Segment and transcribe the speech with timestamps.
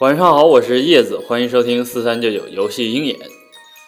[0.00, 3.16] 晚上好，我是叶子，欢迎收听四三九九游戏鹰眼。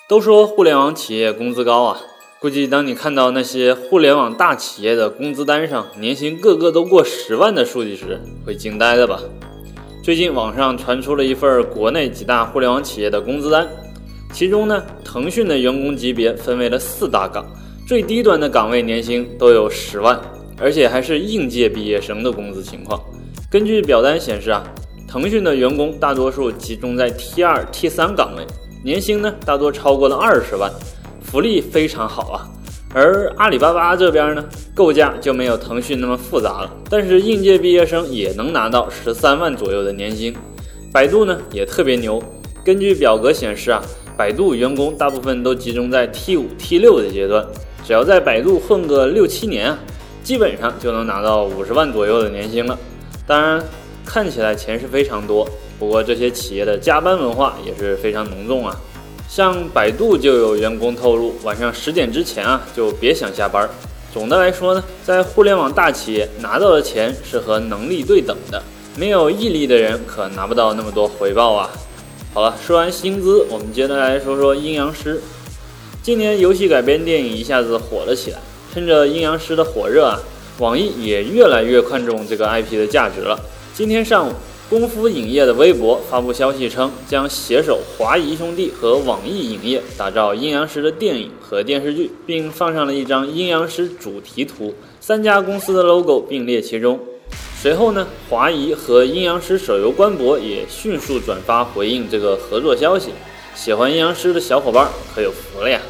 [0.08, 2.00] 都说互联网企业工资高啊，
[2.40, 9.20] 估计当你看到那些互联网大企业的工资单上年薪个个都过十万的数据时，会惊呆的吧？
[10.02, 13.68] 最近网上传出了一份国内几大互联网企业的工资单，
[14.32, 17.46] 其中呢，腾讯的员工级别分为了四大岗，
[17.86, 20.20] 最低端的岗位年薪都有十万，
[20.58, 23.00] 而且还是应届毕业生的工资情况。
[23.48, 24.64] 根据表单显示啊。
[25.10, 28.46] 腾讯的员工大多数集中在 T 二、T 三岗位，
[28.84, 30.70] 年薪呢大多超过了二十万，
[31.20, 32.48] 福利非常好啊。
[32.94, 40.32] 而阿里巴巴这边呢，构架就没有腾讯那么复杂了，但是应届毕业生也能拿到十三万左右的年薪。
[40.92, 42.22] 百度呢也特别牛，
[42.64, 43.82] 根据表格显示啊，
[44.16, 47.44] 百度员工大部分都集中在 T 五、T 六的阶段，
[47.84, 49.78] 只要在百度混个六七年啊，
[50.22, 52.78] 基本上就能拿到五十万左右的年薪了。
[53.26, 53.60] 当然。
[54.12, 58.76] 看起来钱是非常多，不过这些企业的加班文化也是非常浓重啊。
[59.28, 63.70] 像百度就有员工透露，晚上十点之前啊就别想下班。
[64.12, 68.60] 总的来说呢，在互联网大企业拿到的钱是和能力对等的，
[68.96, 71.70] 没有毅力的人可拿不到那么多回报啊。
[72.34, 75.20] 好了，说完薪资，我们接着来说说阴阳师。
[76.02, 78.38] 今年游戏改编电影一下子火了起来，
[78.74, 80.18] 趁着阴阳师的火热啊，
[80.58, 83.38] 网易也越来越看重这个 IP 的价值了。
[83.80, 84.32] 今天上午，
[84.68, 97.00] 功夫影业的微博发布消息称，将携手华谊兄弟和网易影业打造阴阳师的电影和电视剧，并放上了一张阴阳师主题图，三家公司的 logo 并列其中。
[97.58, 103.12] 随后呢，华谊和阴阳师手游官博也迅速转发回应这个合作消息。
[103.54, 105.80] 喜欢阴阳师的小伙伴可有福了呀！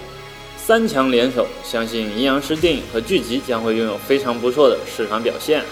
[0.57, 5.65] 三强联手，相信阴阳师电影和剧集将会拥有非常不错的市场表现。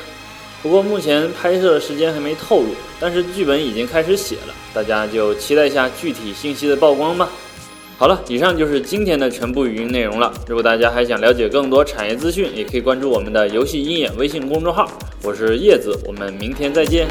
[0.63, 7.29] 不过目前拍摄的时间还没透露，但是剧本已经开始写了，大家就期待一下具体信息的曝光吧。
[7.97, 10.33] 好了，以上就是今天的全部语音内容了。
[10.47, 14.91] 如果大家还想了解更多产业资讯，也可以关注我们的游戏鹰眼微信公众号。
[15.23, 17.09] 我是叶子，我们明天再见。